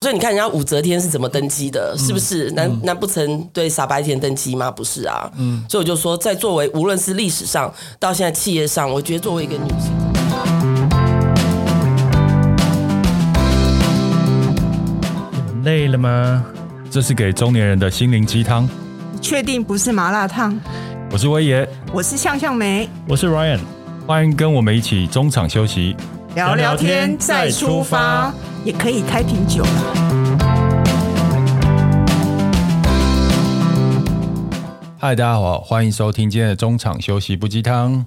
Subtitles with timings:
[0.00, 2.48] 所以你看人家武则天是怎么登基的，是不是？
[2.52, 4.70] 难难不成对傻白甜登基吗？
[4.70, 5.28] 不是啊。
[5.36, 9.90] 嗯，所以我就说，在作为无论是历史上到现在企业上，我觉得作为一个女性，
[15.48, 16.44] 你们累了吗？
[16.88, 18.68] 这是给中年人的心灵鸡汤。
[19.20, 20.56] 确定不是麻辣烫？
[21.10, 23.58] 我是威爷，我是向向梅，我是 Ryan，
[24.06, 25.96] 欢迎跟我们一起中场休息。
[26.34, 28.32] 聊聊天再出发，
[28.62, 29.64] 也可以开瓶酒。
[34.98, 38.04] 嗨，大家好，欢迎收听今天的中场休息不鸡汤。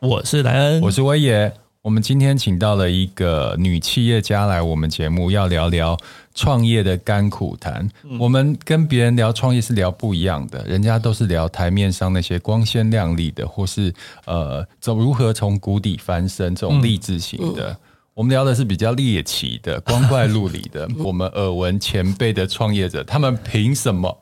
[0.00, 1.52] 我是莱恩，我是威爷。
[1.80, 5.96] 我们今天请到了一个女企业家来我们节目，要聊聊
[6.34, 7.88] 创业的甘苦谈。
[8.04, 13.92] 嗯、我们跟别人聊创业是聊不一样的，人家都是聊台面上那些光鲜亮丽的，或是
[14.26, 17.70] 呃，走如何从谷底翻身这种励志型的。
[17.70, 17.76] 嗯、
[18.14, 20.88] 我们聊的是比较猎奇的、光怪陆离的。
[21.02, 24.20] 我们耳闻前辈的创业者，他们凭什么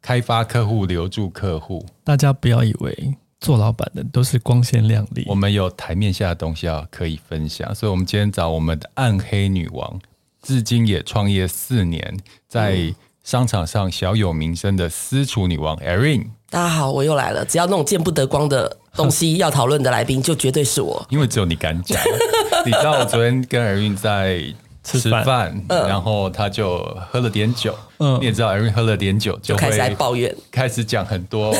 [0.00, 1.84] 开发客户、留住客户？
[2.04, 3.14] 大家不要以为。
[3.40, 10.00] 做老板的都是光鲜亮丽，我们有台面下的东西要可以分享，所以，我们今天找我们的暗黑女王，
[10.48, 12.16] 至今也创业四年，
[12.48, 16.24] 在商场上小有名声的私厨女王 Erin。
[16.48, 17.44] 大家好，我又来了。
[17.44, 22.00] 只要那种见不得光的东西要讨论的来宾，就绝对是我，因为只有你敢讲。
[22.64, 24.42] 你知道我昨天跟 Erin 在。
[24.84, 26.78] 吃饭，然后他就
[27.10, 27.74] 喝了点酒。
[27.98, 31.54] 嗯，你也知道，Erin 喝了点酒就会开始来抱怨，开始讲很多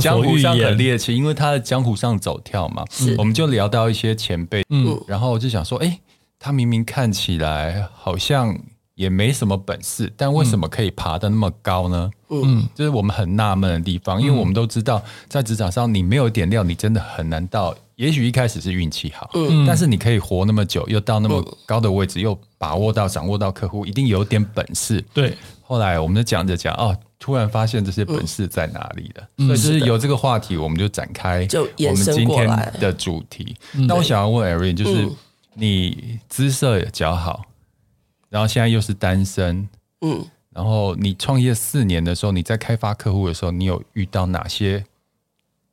[0.00, 2.84] 江湖上很猎奇，因为他在江湖上走跳嘛。
[2.92, 5.98] 是，我们就聊到一些前辈，嗯，然后我就想说，哎，
[6.42, 8.58] 他明明看起来好像
[8.96, 12.10] 也没什么本事，但为什么可以爬得那么高呢？
[12.30, 17.72] 嗯，这是我们很纳闷的地方，因为我们都知道，在职场上你没有点料，你真的很难到。
[17.94, 25.00] 也许一开始是运气好，嗯，但是你可以活那么久，又到那么高的位置，又把握到、掌握到客户，一定有点本事。
[25.14, 29.46] 对，后来我们就讲着讲，哦，突然发现这些本事在哪里了。
[29.46, 32.48] 所以就是有这个话题，我们就展开，就我们今天
[32.80, 33.54] 的主题。
[33.86, 35.08] 那我想要问 Erin，就是
[35.54, 37.42] 你姿色也较好，
[38.28, 39.68] 然后现在又是单身，
[40.00, 40.24] 嗯，
[40.54, 44.84] 然后你创业四年的时候，你在开发客户的时候，你有遇到哪些？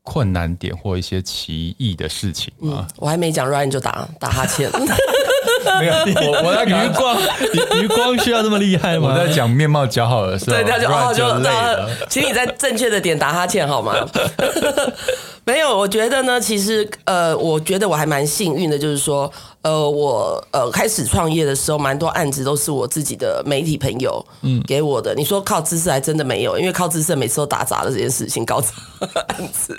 [0.01, 2.87] 困难点或一些奇异的事情吗？
[2.89, 4.67] 嗯，我还没讲，Ryan 就打打哈欠。
[5.79, 5.93] 没有，
[6.31, 7.21] 我我在余光
[7.83, 9.09] 余光需要这么厉害吗？
[9.09, 11.89] 我在讲面貌姣好的时候，对，他就哦就累了。
[12.09, 13.93] 请你在正确的点打哈欠好吗？
[15.49, 19.31] 没有，我觉得呢，其实呃，我觉得我还蛮幸运的，就是说，
[19.63, 25.11] 呃，我呃开始创业的时候，蛮多案子都是我自己的媒体朋友嗯给我的。
[25.15, 28.69] 嗯、你说靠知识还真的没有，因为靠知识每次都打杂了这件事情搞砸
[29.29, 29.75] 案子。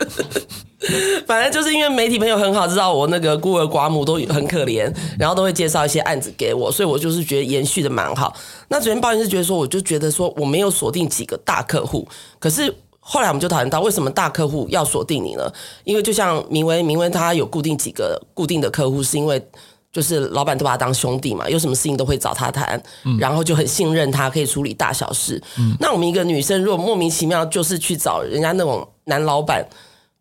[1.24, 8.34] 反正就是因为媒体朋友很好，知道我那个孤儿寡母都很可怜，然后都会介绍一些案子给我，所以我就是觉得延续的蛮好。
[8.66, 12.08] 那昨天抱怨是觉得说，我就觉得说我没有锁定几个大客户，
[12.40, 12.74] 可是。
[13.02, 15.50] 后来我们就讨论到，为什么大客户要锁定你呢？
[15.84, 19.42] 因为就像明威，明威他有固定几个固定的客户，是因为
[19.90, 25.42] 就是老板都把他当兄弟嘛，有什么事情都会找他谈，嗯、然后就很信任他，可以处理大小事。
[25.58, 29.66] 嗯、那我们一个女生如果莫名其妙就是去找人家那种男老板，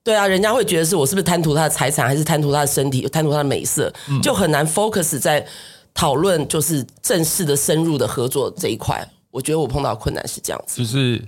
[0.04, 5.46] 对啊，人家会觉得是我是不是贪图他的财产，还是贪图他的身体，贪图他的美色，嗯、就很难 focus 在
[5.94, 9.08] 讨论就是正式的深入的合作这一块。
[9.30, 11.22] 我觉得我碰到困难是这样子，就是。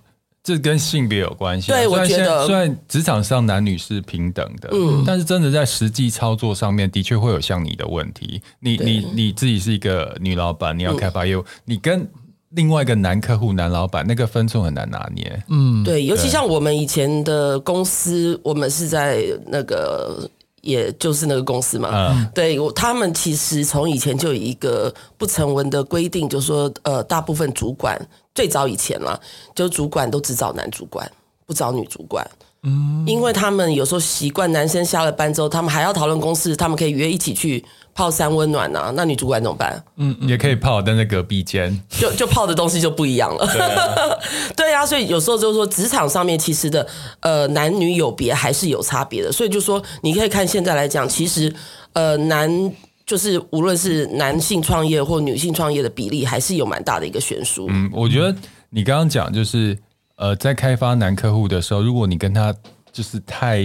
[0.44, 1.72] 这跟性别有关系。
[1.72, 8.41] 对，我觉得虽然职场上男女是平等的，嗯，但是真的在实际操作上面，的确会有像你的问题。
[8.59, 12.09] 你你你自己是一个女老板，你要开发业务，嗯、你跟
[12.50, 15.44] 另外一个男客户、男老板，那个分寸很难拿捏。
[15.47, 20.30] 嗯，对，尤其像我们以前的公司，我们是在那个，
[20.61, 21.89] 也就是那个公司嘛。
[21.94, 27.99] 嗯，对，他们其实从以前就有一个不成文的规定，就是说，呃，大部分主管。
[28.33, 29.19] 最早以前了，
[29.53, 31.11] 就主管都只找男主管，
[31.45, 32.25] 不找女主管。
[32.63, 38.91] 嗯，因为他们有时候习惯男生下了班之后，他们还要讨论公司，他们可以约一起去泡三温暖啊。
[38.96, 39.84] 那女主管怎么办？
[39.97, 43.48] 嗯，也可以泡，但在隔壁间，就就泡的东西就不一样了。
[43.48, 43.95] 对啊，
[44.56, 46.86] 对啊，所以有时候就是说，职场上面其实的
[47.21, 49.31] 呃男女有别还是有差别的。
[49.31, 51.54] 所以就说，你可以看现在来讲，其实
[51.94, 52.74] 呃男。
[53.04, 57.68] 就是无论是男性创业或女性创业的比例，还是有蛮大的一个悬殊。
[57.69, 58.33] 嗯，我觉得
[58.69, 59.77] 你刚刚讲就是，
[60.15, 62.56] 呃，在开发男客户的时候，如果你跟他
[62.94, 63.62] 就是太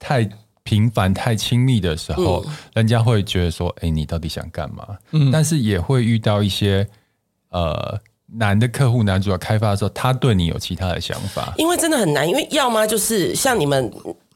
[0.00, 0.28] 太
[0.68, 4.86] 频繁、太亲密的时候，嗯、人家会觉得说，哎，你到底想干嘛？
[5.12, 6.86] 嗯，但是也会遇到一些
[7.50, 11.54] 呃男的客户，男主要开发的时候，他对你有其他的想法。
[11.56, 13.90] 因为真的很难，因为要么就是像你们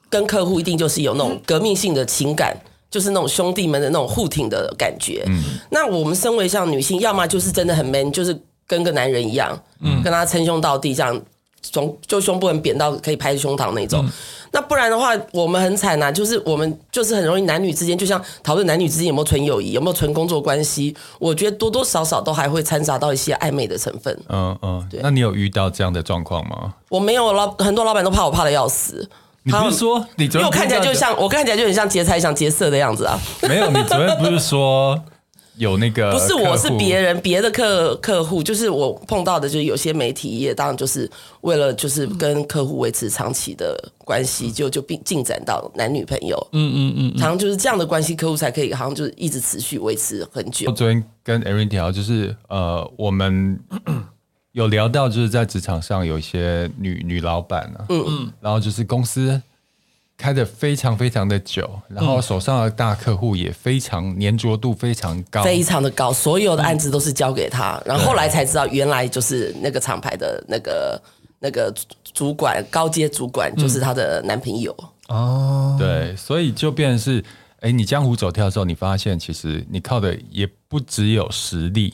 [0.08, 2.56] 跟客户一定就是有那种革命性的情感。
[2.90, 5.24] 就是那种兄弟们的那种互挺的感觉。
[5.26, 11.18] 嗯，那我们身为像女性，要么就是真的很 man，就是跟个男人一样，嗯，跟他称兄道弟这样。
[11.62, 14.10] 胸就胸部很扁到可以拍胸膛那种，嗯、
[14.52, 24.18] 那不然的话，我们很惨呐、啊，就是我们就是很容易男女之间，就像讨论男女之间有没有纯友谊，有没有纯工作关系，我觉得多多少少都还会掺杂到一些暧昧的成分。
[24.28, 25.00] 嗯嗯，对。
[25.02, 26.74] 那你有遇到这样的状况吗？
[26.88, 29.08] 我没有，老很多老板都怕我怕的要死。
[29.44, 33.18] 你不是说你昨天因为我看起来就像我看起来就很像劫财想劫色的样子啊？
[33.48, 35.00] 没有，你昨天不是说？
[35.56, 41.08] 有那个不是我是别人别的客客户，就是我碰到的，就是有些媒体业，当然就是
[41.42, 50.70] 为了就是跟客户维持长期的关系，就就并进展到男女朋友，嗯嗯嗯，常常就是这样的关系，客户才可以好像就是一直持续维持很久。
[50.70, 53.60] 我昨天跟 Erin 聊，就是呃，我们
[54.52, 59.40] 有聊到就是在职场上有一些女女老板啊，嗯嗯，然后就是公司。
[60.16, 71.02] 开的非常非常的久，然后手上的大客户也非常粘着度非常高，非常的高，所有的案子都是交给他，然后后来才知道原来就是那个厂牌的那个
[71.40, 71.74] 那个
[72.14, 74.76] 主管高阶主管就是他的男朋友。
[75.08, 77.24] 哦，对，所以就变成是，
[77.60, 81.92] 哎，你江湖走跳的时候，你发现其实你靠的也不只有实力。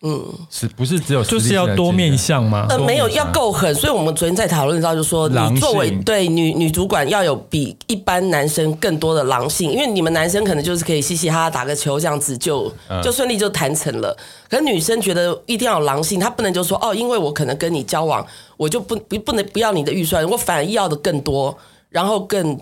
[0.00, 2.66] 嗯，是不是只有就是要多面相吗？
[2.68, 3.74] 呃，没有，要够狠。
[3.74, 12.72] 所以我们昨天在讨论到，就说你作为对女女主管要有比一般男生更多的狼性，因为你们男生可能就是可以嘻嘻哈哈打个球这样子就
[13.02, 14.16] 就顺利就谈成了。
[14.48, 18.24] 可是女生觉得一定要有狼性，她不能就说哦，因为我可能跟你交往，
[18.56, 21.58] 我就不不不能不要你的预算，我反而要的更多，
[21.88, 22.56] 然后更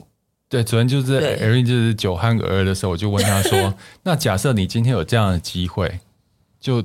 [0.49, 0.65] 对。
[0.65, 3.75] 昨天就是 Erin 就是酒酣耳热的时候，我就问他说：
[4.05, 6.01] “那假设你今天有这样的机会，
[6.59, 6.83] 就。”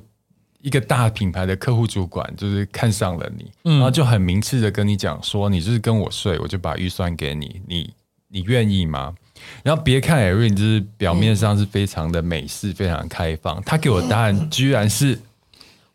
[0.62, 7.94] 一个大品牌的客户主管就是看上了你，嗯、然后就很明确的跟你讲说，你就是跟我睡，我就把预算给你，你
[8.28, 9.13] 你愿意吗？
[9.63, 15.19] 然后别看 Erin 就是表面上是非常的美式，嗯、非常开放，他给我答案居然是。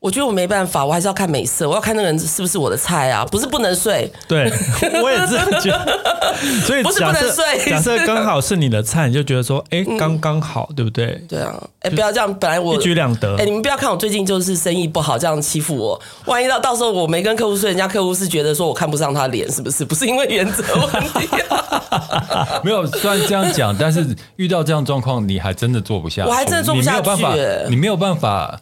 [0.07, 4.09] 我觉得我没办法，我还是要看美色，我要看那个人是不是我的菜啊，不是不能睡。
[4.29, 4.49] 对，
[5.03, 5.99] 我也这样觉得。
[6.65, 11.21] 所以不是不能睡，假设刚好是你的菜，你就觉得说，哎， 刚刚好，对不对？
[11.29, 13.35] 对啊，哎，不要这样，本来我一举两得。
[13.37, 16.01] 哎，你们不要看我最近就是生意不好，这样欺负我。
[16.27, 19.85] 万一到到时候我没跟客户睡，人家客户是觉得说我看不上他脸，是不是？
[19.85, 22.61] 不是因为原则问题啊。
[22.63, 24.07] 没有，虽然这样讲，但是
[24.37, 26.29] 遇到这样状况，你还真的做不下去。
[26.29, 27.23] 我还真的做不下去，
[27.69, 28.61] 你没有办法。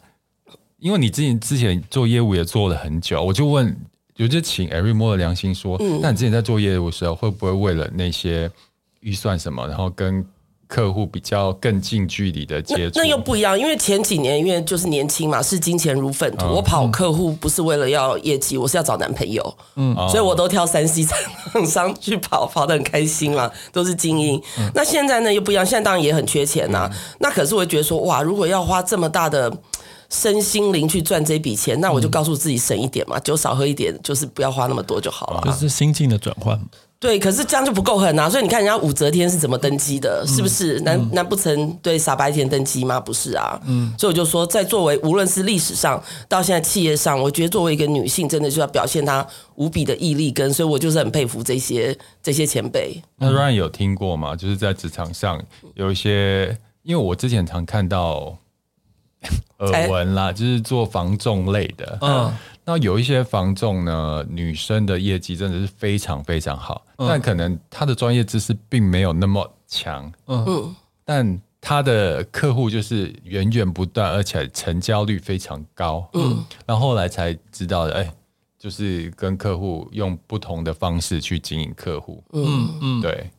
[0.85, 3.75] 因为你之前之前做业务也做了很久，我就问，
[4.19, 8.51] 我就请 Erin 摸着良心说，嗯，那你之前在做业务的时候，会不会为了那些
[9.01, 10.23] 预算什么，然后跟
[10.69, 12.99] 客户比较更近距离的接触？
[12.99, 24.39] 那又不一样，因为前几年因为就是年轻嘛，视金钱如粪土，嗯、我跑客户不是为了要业绩，我是要找男朋友，嗯，所以我都挑三 C 厂商去跑，跑得很开心嘛，都是精英。
[24.59, 26.91] 嗯、那现在呢又不一样，现在当然也很缺钱呐、
[27.21, 29.51] 那可是我会觉得说，哇，如果要花这么大的。
[30.11, 35.43] 身心灵去赚这笔钱，那我就告诉自己省一点嘛，酒少喝一点，就是不要花那么多就好了。
[35.45, 36.61] 就是心境的转换。
[37.01, 38.31] 对，可是这样就不够狠啊！
[38.31, 40.81] 所以你看人家武则天是怎么登基的，是不是？
[40.81, 42.99] 难难不成对傻白甜登基吗？
[42.99, 43.61] 不是啊。
[43.67, 43.93] 嗯。
[43.99, 52.99] 所以我就说，在作为无论是历史上到现在企业上，我觉得作为一个女性，真的就要表现她无比的毅力跟，所以我就是很佩服这些这些前辈。
[53.19, 54.35] 那 Ryan 有听过吗？
[54.35, 55.39] 就是在职场上
[55.75, 58.39] 有一些，因为我之前常看到。
[59.59, 61.99] 耳闻啦，就是做防重类的。
[62.01, 62.33] 嗯，
[62.65, 70.13] 那有一些防重呢，女生的业绩真的是非常非常好，嗯、但可能她的专业知识并没有那么强。
[70.27, 76.07] 嗯，但她的客户就是源源不断，而且成交率非常高。
[76.15, 78.13] 嗯，然后后来才知道的，哎，
[78.59, 82.23] 就是跟客户用不同的方式去经营客户。
[82.33, 83.31] 嗯嗯，对。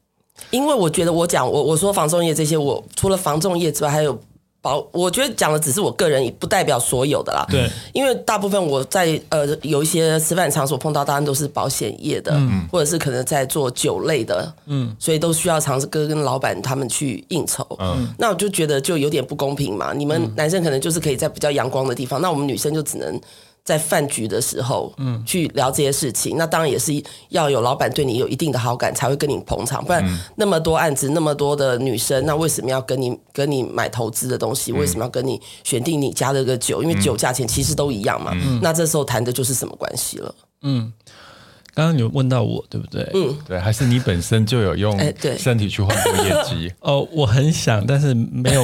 [0.51, 4.19] 因为我觉得我讲我我说防重业这些，我除了防重业之外，还有。
[4.65, 7.45] 保，我觉得讲的只是我个人，不代表所有的啦。
[7.47, 17.63] 对，因为大部分我在呃有一些吃饭场所碰到，当然都是保险业的，嗯、或者是可能在做酒类的，嗯，所以都需要常常跟跟老板他们去应酬。
[17.79, 19.93] 嗯，那我就觉得就有点不公平嘛。
[19.93, 23.21] 你们男生可能就是可以在比较阳光的地方，那我们女生就只能。
[23.65, 26.93] 在饭局的时候，嗯，去聊这些事情，嗯、那当然也是
[27.29, 34.71] 要有老板对你有一定的好感，才会跟你捧场，不然那么多案子，那么多的女生，那为什么要跟你跟你买投资的东西？
[34.71, 36.83] 为什么要跟你选定你家的个酒？
[36.83, 38.31] 因为酒价钱其实都一样嘛。
[38.35, 40.35] 嗯、那这时候谈的就是什么关系了？
[40.61, 40.93] 嗯，
[41.73, 43.09] 刚刚你问到我对不对？
[43.15, 44.95] 嗯，对，还是你本身就有用
[45.39, 46.71] 身体去换过业绩？
[46.81, 48.63] 哦，我很想，但是没有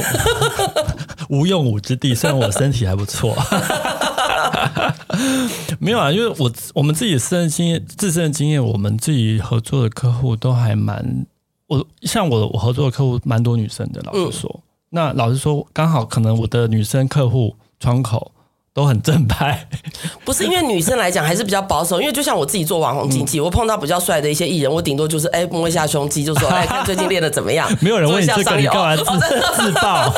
[1.30, 2.14] 无用武之地。
[2.14, 3.36] 虽然我身体还不错。
[5.80, 11.26] 没有啊，因为我我们自己的私人经验、自身的经验，我们自己合作的客户都还蛮，
[11.68, 18.32] 我像我我合作的客户蛮多女生的，老实说，嗯、那老实说，刚好可能我的女生客户窗口。
[18.74, 19.68] 都很正派，
[20.24, 30.10] 不是因为女生来讲还是比较保守，因为就像我自己做网红经济，嗯、我碰到比较帅的一些艺人，我顶多就是哎摸一下胸肌，就说 哎看最近练的怎么样，没有人问你这个，你干嘛自、哦、自爆？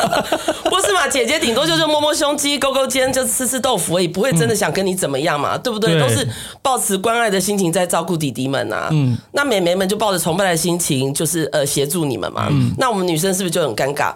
[0.70, 5.94] 不是嘛，姐姐顶多就是摸摸胸肌、勾勾肩，就吃吃豆腐而已，不会真的想跟你怎么样嘛，嗯、对不对？
[5.94, 6.28] 对都是
[6.62, 8.90] 抱持关爱的心情在照顾弟弟们啊。
[8.92, 12.48] 嗯，那美眉们就抱着崇拜的心情，就是呃协助你们嘛。
[12.52, 14.14] 嗯，那我们女生是不是就很尴尬？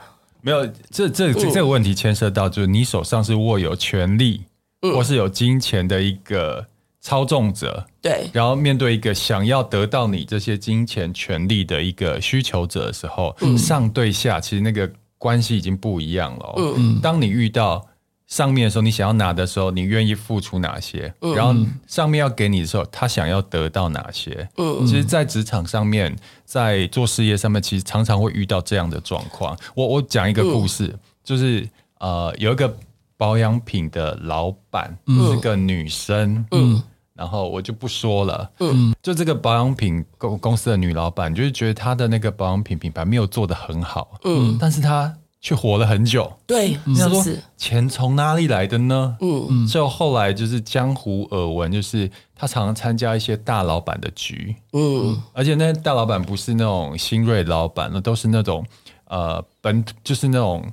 [0.48, 4.44] 没有，这这这个问题牵涉到，就是你手上是握有权力，
[4.82, 6.66] 嗯、或是有金钱的一个
[7.02, 16.54] 操纵者，对，然后面对一个想要得到你这些金钱权力的一个需求者的时候，嗯、上对下其实那个关系已经不一样了。
[16.78, 17.86] 嗯，当你遇到
[18.28, 21.14] 上面的时候，你想要拿的时候，你愿意付出哪些？
[21.22, 21.56] 嗯、然后
[21.88, 24.48] 上面要给你的时候，他想要得到哪些？
[24.58, 26.16] 嗯，其实，在职场上面。
[26.48, 29.54] 在做事业上面，其实常常会遇到这样的状况。
[29.76, 31.68] 我我讲一个故事，嗯、就是
[32.00, 32.74] 呃，有一个
[33.18, 36.82] 保养品的老板、嗯、是个女生，嗯，
[37.14, 45.14] 然后我就不说了，嗯，就这个保养品公公司的女老板，就是觉得她的那个保养品品牌没有做得很好，嗯，但是她。
[45.48, 47.24] 却活了很久，对，你想说
[47.56, 49.16] 钱从哪里来的呢？
[49.22, 49.48] 嗯。
[49.50, 58.66] 嗯，就后来就是江湖耳闻，就是他常常参加一些大老板的局，嗯，而且那大老板不是那种新锐老板，那都是那种
[59.06, 60.70] 呃本就是那种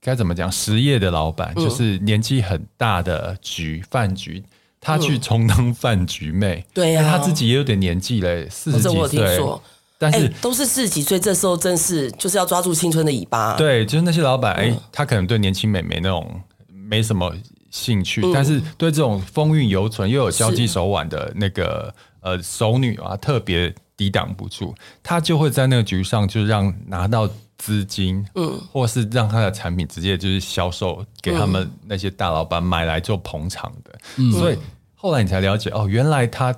[0.00, 4.44] 该怎么讲实业的老板，嗯、就是年纪很大的局饭局，
[4.80, 9.40] 他去充当饭局妹，对呀、嗯，他自己也有点年纪嘞，四十几岁。
[10.02, 13.56] 但是、欸、都是四十几岁，这时候正是就是要抓住青春的尾巴。
[13.56, 17.32] 对，就是那些老板，哎、嗯欸，他可能对年轻美眉那种没什么
[17.70, 33.96] 兴趣，嗯、但是对这种风韵犹存又有交际手腕的那个呃熟女啊，特别抵挡不住，他就会在那个局上就让拿到资金，嗯，或是让他的产品直接就是销售给他们那些大老板买来做捧场的。
[34.16, 34.58] 嗯、所以
[34.96, 36.52] 后来你才了解，哦，原来他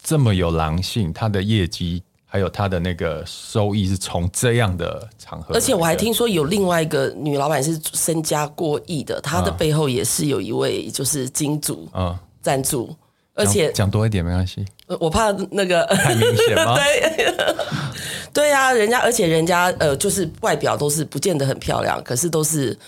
[0.00, 2.04] 这么有狼性，他的业绩。
[2.30, 12.94] 还有他的那个收益是从这样的场合，而且我还听说有另外一个女老板是身家过亿的，她的背后也是有一位就是金主啊赞助，
[13.34, 14.62] 而且讲多一点没关系，
[15.00, 16.76] 我怕那个太明显吗？
[16.76, 17.34] 对，
[18.30, 22.78] 对啊，人家而且人家呃就是外表都是不见得很漂亮，可是都是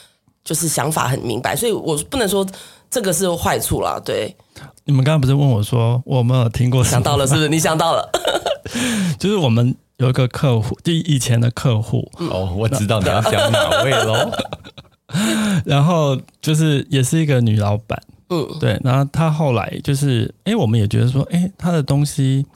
[0.45, 2.47] 就是想法很明白，所以我不能说
[2.91, 3.99] 这个是坏处啦。
[4.05, 4.37] 对，
[4.85, 7.49] 你们刚刚不是问我说我没有听过，想到了是不是？
[7.49, 8.07] 你想到了。
[9.19, 14.31] 就是我们有一个客户，就以前的客户哦，我知道你要讲哪位喽。
[15.67, 18.81] 然后就是也是一个女老板，嗯，对。
[18.85, 22.47] 然后她后来就是，哎，我们也觉得说，哎，她的东西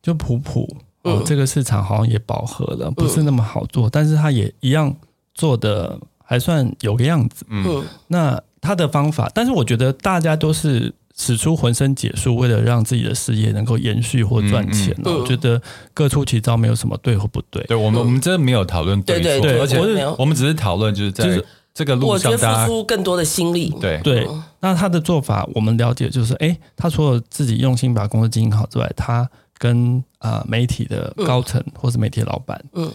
[0.00, 0.68] 就普普，
[1.02, 4.94] 哦，这个市场好像也饱和了，不是那么好做，但是她也一样
[5.34, 7.84] 做的还算有个样子，嗯。
[8.06, 10.94] 那她的方法，但是我觉得大家都是。
[11.16, 15.60] 使出浑身解数，为了让自己的事业能够延续或赚钱，嗯嗯、我觉得
[15.92, 17.62] 各出奇招，没有什么对或不对。
[17.64, 21.40] 对我们，我们真的没有讨论对错，对对对，而且我们只是讨论，就是在
[21.72, 23.72] 这个路上，我觉得付出更多的心力。
[23.80, 24.00] 对。
[24.02, 24.28] 对，
[24.60, 29.28] 那他的做法，我们了解就是，哎，他除了自己用心把公司经营好之外，他
[29.58, 32.90] 跟啊、呃、媒体的高层或是媒体的老板，嗯。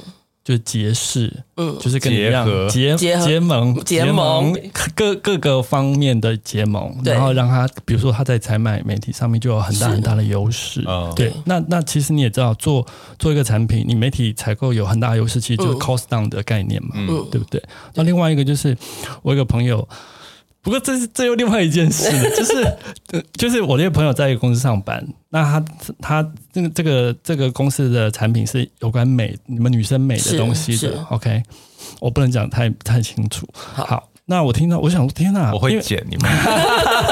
[0.49, 4.51] 就结识，嗯，就是跟你一样结结结盟结盟。
[4.95, 10.83] 各各个方面的结盟，然后让他，比如说他在采买媒体上面就有很大很大的优势，
[11.15, 11.31] 对。
[11.45, 12.83] 那那其实你也知道，做
[13.19, 17.63] 做一个产品，你媒体采购有很大优势，其实就是 cost down 的概念嘛，嗯，对不对？
[17.93, 18.75] 那另外一个就是
[19.21, 19.87] 我一个朋友。
[20.69, 22.77] 不过这是这又另外一件事， 就是
[23.33, 25.65] 就是我那个朋友在一个公司上班，那他
[25.99, 31.41] 他这个这个这个公司的产品是有关美你们女生美的东西的，OK，
[31.99, 33.47] 我不能讲太太清楚。
[33.51, 36.31] 好，好，那我听到我想天哪，我会剪你们，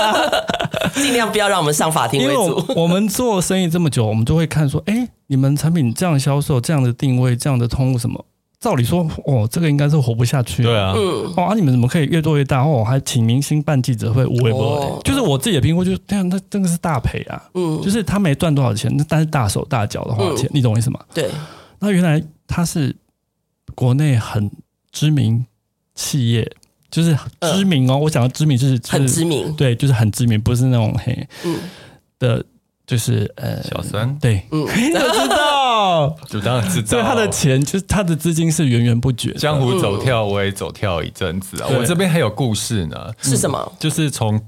[0.94, 2.64] 尽量不要让我们上法庭为主。
[2.76, 8.24] 我，我们做生意这么久，我们就会看说，哎，你们产品这样销售，这样的定位，这样的通路什么？
[8.60, 10.64] 照理说，哦，这个应该是活不下去。
[10.64, 12.64] 对啊，嗯，哦，啊，你们怎么可以越做越大？
[12.64, 15.12] 哦，还请明星办记者会，无微不至。
[15.12, 17.42] 就是我自己的评估，就是这样，那真的是大赔啊。
[17.54, 21.00] 嗯，就是他没赚多少钱，但是大手大脚的花钱，你懂我意思吗？
[21.14, 21.30] 对。
[21.80, 22.96] 那原来他是
[23.76, 24.50] 国内很
[24.92, 25.46] 知名
[25.94, 26.52] 企业，
[26.90, 27.16] 就是
[27.54, 27.98] 知名哦。
[27.98, 31.28] 我讲的知名就是很知名，对，就是很知名，不是那种嘿
[32.18, 32.44] 的。
[32.88, 34.66] 就是呃，小三对，嗯？
[36.28, 36.88] 就当然知道。
[36.88, 39.32] 所以他的钱就是他的资金是源源不绝。
[39.34, 41.70] 江湖走跳，我也走跳一阵子啊。
[41.72, 43.12] 我这边还有故事呢。
[43.22, 43.72] 是什么？
[43.80, 44.40] 就是从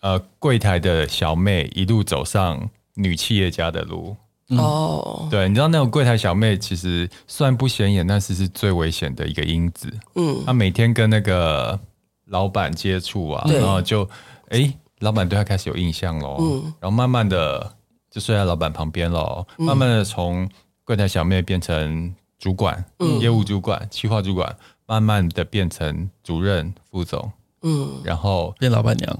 [0.00, 4.16] 呃柜台的小妹一路走上女企业家的路。
[4.58, 9.90] 哦，对，你知道那种柜台小妹其实虽然不显眼，但是是最危险的一个因子。
[10.14, 11.78] 嗯，她每天跟那个
[12.26, 14.06] 老板接触啊，然后就
[14.50, 16.36] 哎，老板对她开始有印象喽。
[16.38, 17.72] 嗯，然后慢慢的
[18.12, 20.46] 就睡在老板旁边了，慢慢的从
[20.84, 22.84] 柜台小妹变成主管，
[23.20, 24.54] 业务主管、企划主管，
[24.86, 27.32] 慢慢的变成主任、副总。
[27.62, 29.18] 嗯，然后变老板娘。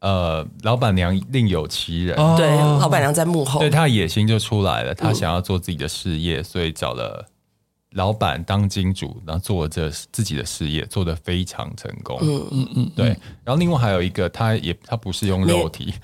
[0.00, 7.24] 呃，老板娘另有其人，对，老板娘在幕后，对，她的野心就出来了，她想要做自己的事业，嗯、所以找了
[7.94, 12.18] 老板当金主，然后做了这自己的事业，做得非常成功。
[12.20, 13.06] 嗯嗯嗯，对。
[13.44, 15.94] 然后另外还有一个，他也他不是用肉体，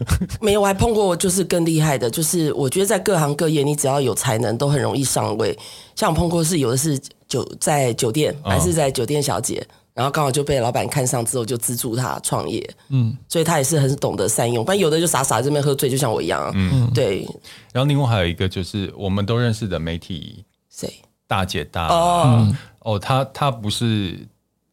[0.41, 5.59] 没， 没有，我还碰过就是更厉害的，就是我觉得在各行各业，你只要有才能，都很容易上位。
[5.95, 9.65] 像我碰过是有的是酒在酒店，还是在酒店小姐。
[9.69, 12.75] 嗯然后刚好就被老板看上之后，就资助他创业。
[12.89, 14.65] 嗯，所以他也是很懂得善用。
[14.65, 16.51] 不然有的就傻傻在这边喝醉，就像我一样。
[16.55, 17.27] 嗯，对。
[17.73, 20.91] 然后另外还有一个就是我们都认识的媒体谁
[21.31, 24.27] 大姐大哦哦，他他不是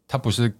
[0.08, 0.52] 他不是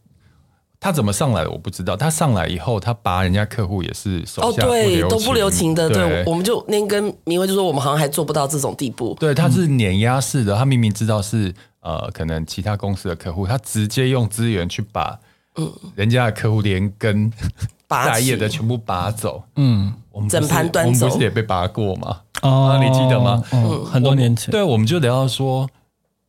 [0.80, 1.98] 他怎么上来的我不知道。
[1.98, 5.90] 他上来以后，他拔人家客户也是手下哦，对，都不留情的。
[5.90, 9.18] 对，我们就那跟明威就说，我们好像还做不到这种地步。
[9.20, 11.52] 对，他是碾压式的，他明明知道是。
[11.80, 15.18] 呃，可能其他公司的客户，他直接用资源去把
[15.56, 17.32] 嗯人家的客户连根
[17.88, 22.18] 带叶的全部拔走，嗯，我们整盘端走，我们不是也被拔过吗？
[22.42, 23.42] 哦，你记得吗？
[23.54, 25.70] 嗯，很多年前，对，我们就聊到说。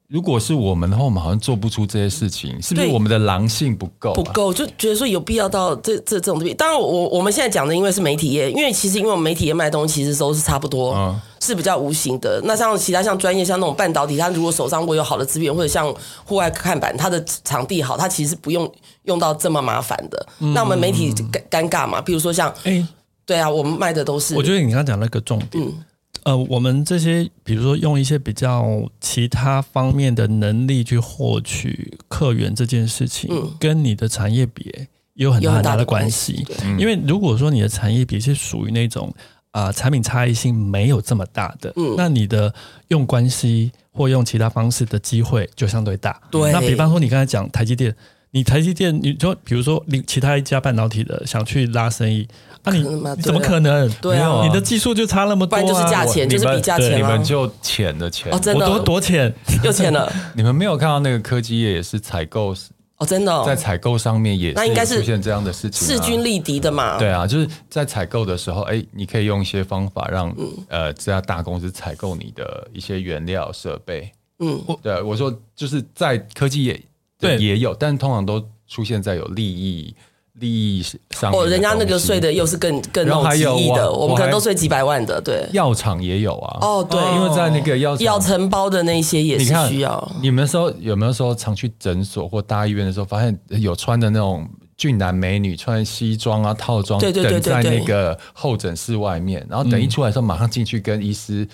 [0.08, 4.14] 如果是我们的话，我们好像做不出这些事情，是不是我们的狼性不够、啊？
[4.14, 6.54] 不够，就觉得说有必要到这这这种地步。
[6.54, 12.40] 当然我，我我们现在讲的，因为是媒体业，因为其实因为我们媒体业卖东西，其实都是差不多，嗯、是比较无形的。
[12.44, 18.72] 那像其他像专业，像那种半导体，它如果手上会有好的资源，或者像户外看板，它的场地好，它其实不用
[19.02, 20.26] 用到这么麻烦的。
[20.38, 22.00] 嗯、那我们媒体尴尴尬嘛？
[22.00, 22.82] 比如说像，哎，
[23.26, 24.34] 对啊，我们卖的都是。
[24.34, 25.62] 我觉得你刚刚讲那个重点。
[25.62, 25.84] 嗯
[26.24, 36.46] 呃，我们这些比如说用一些比较其他方面的能力去获取客源这件事情，嗯、跟你的产业别有很大很大的关系。
[36.78, 39.14] 因为如果说你的产业比是属于那种
[39.50, 42.52] 啊、呃、产品差异性没有这么大的，嗯、那你的
[42.88, 46.20] 用关系或用其他方式的机会就相对大。
[46.30, 47.94] 对，那比方说你刚才讲台积电，
[48.32, 52.28] 你台积电，你就比如说你其他一家半导体的想去拉生意。
[52.62, 53.90] 啊你，你怎么可能？
[54.00, 58.32] 对啊，你的技术就差那么多，啊，不然就是价钱，就是比价钱，你们就浅的钱。
[58.32, 58.66] 哦，真的。
[58.66, 60.10] 多多浅，又浅了。
[60.34, 62.54] 你们没有看到那个科技业也是采购
[62.98, 66.98] 哦，真的在采购上面也那应该是出现这样的事情，势均力敌的嘛。
[66.98, 70.34] 对啊，就是在采购的时候，哎，你可以用一些方法让
[70.68, 74.10] 呃这家大公司采购你的一些原料设备。
[74.40, 76.80] 嗯，对，我说就是在科技业
[77.18, 77.36] 对。
[77.38, 79.94] 也有，但通常都出现在有利益。
[80.40, 85.48] 利益上哦，人家那个税的又是更更几亿的，我们可能都税几百万的，对。
[85.52, 90.12] 药厂也有啊，哦对，因为在那个药药承包的那些也是需要。
[90.22, 101.46] 你们说有没有说常去诊所或大医院的时候，发现有穿的那种俊男美女穿西装啊套装，对对对，等在那个候诊室外面，然后等一出来的时候马上进去跟医师。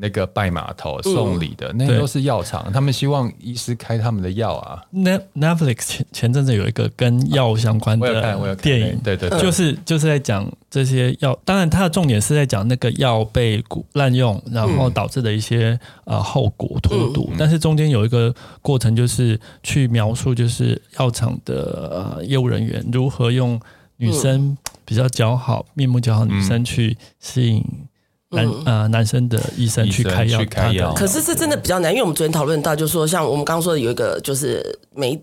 [0.00, 4.82] 那个拜码头送礼的，嗯、那个都是药厂，他们希望医师开他们的药啊。
[5.34, 23.60] Netflix 前前阵子有一个跟药相关的电影，对对对，就是就是在讲这些药，当然它的重点是在讲那个药被滥用，然后导致的一些呃后果荼毒，嗯、但是中间有一个过程，就是去描述就是药厂的呃业务人员如何用
[23.98, 27.62] 女生比较姣好、面目姣好女生去吸引。
[28.30, 30.92] 男呃男生的医生去开药，开药。
[30.94, 34.64] 可是这真的比较难，因为我们昨天讨论到，就是说像我们刚刚说的有一个就是
[34.94, 35.20] 没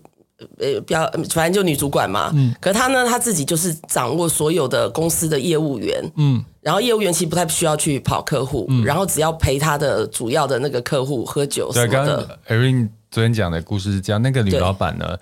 [0.58, 11.90] 呃比较反正就女主管嘛，嗯，可是她呢，她自己就是掌握所有的公司的业务员，嗯，然后业务员其实不太需要去跑客户，嗯，然后只要陪他的主要的那个客户喝酒什么的。
[11.90, 15.16] 对，刚刚 Erin 昨天讲的故事是这样，那个女老板呢，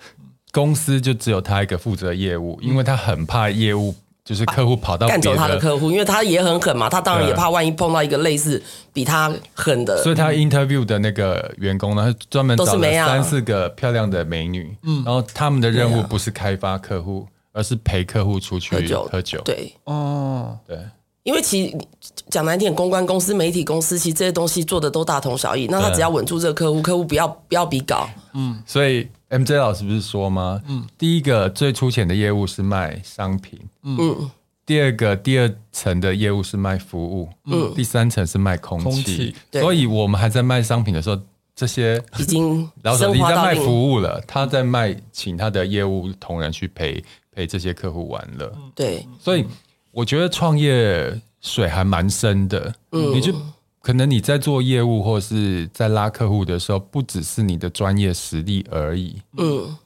[0.51, 3.95] 公司就只有她一个负责业务，因为她很怕业务。
[4.27, 8.61] 就是客户跑到干走他的客户，因为他也很狠嘛，他当然也怕万一碰到一个类似
[8.91, 20.77] 比他狠的，所以他 interview 的那个员工呢，专门找了三四个漂亮的美女，嗯，然后他们的任务不是开发客户，而是陪客户出去喝酒，喝酒，对，哦，对，
[21.23, 21.77] 因为其实
[22.29, 29.07] 讲难听点，公关公司、媒体公司，其实这些东西做的都大同小异，那他只要稳住这个客户，客户不要不要比稿，嗯，所以。
[29.29, 30.61] MJ 老师不是说吗？
[30.67, 34.31] 嗯，第一个最粗浅的业务是卖商品，嗯，
[34.65, 41.19] 第二个第二层的业务是卖服务，嗯，第三层是卖空气，空气，所以我们还在卖商品的时候，
[41.55, 49.45] 这些已经 老师已经在卖服务了，他在卖请他的业务同仁去陪陪这些客户玩了，对，所以
[49.91, 53.33] 我觉得创业水还蛮深的，嗯，你就。
[53.87, 59.21] 可能你在做业务或是在拉客户的时候，不只是你的专业实力而已。
[59.37, 59.77] 嗯。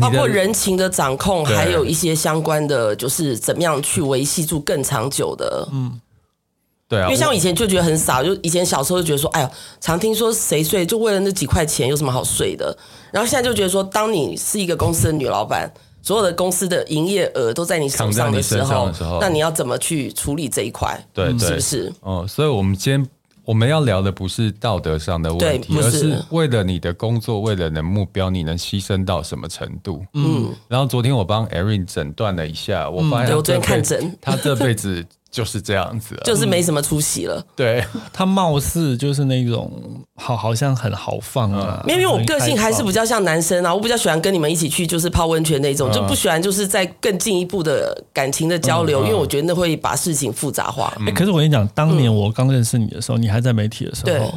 [0.00, 5.68] 包括人情的掌控，还有一些相关的，就是怎么样去维系住更长久的。
[5.70, 6.00] 嗯，
[6.88, 12.76] 对啊，因为像我以前就觉得很傻，就以前小时候就觉得说，哎呦，常听说谁睡就为了那几块钱，有什么好睡的？
[13.12, 20.98] 然后现在就觉得说，当你是一个公司的女老板，所有的公司的营业额都在你手上的时候，那你要怎么去处理这一块？
[21.12, 21.92] 对，是不是？
[22.00, 23.08] 哦，所以我们今天。
[23.48, 30.04] 我们要聊的不是道德上的问题，而是为了你的工作，为了你的目标，你能牺牲到什么程度？
[30.12, 30.54] 嗯。
[30.68, 37.44] 然后昨天我帮 Erin 诊断了一下，我发现我昨天看诊，他这辈子就是这样子，就是没什么出息了。
[37.54, 39.70] 对，他貌似就是那种
[40.16, 41.84] 好，好像很豪放啊。
[41.86, 50.92] 因为我个性还是比较像男生啊，我比较喜欢跟你们一起去，就是泡温泉那种，就不喜欢就是在更进一步的感情的交流，因为我觉得那会把事情复杂化。
[51.06, 54.32] 哎，可是我跟你讲，当年我刚认识你的时候，你还在媒体的时候，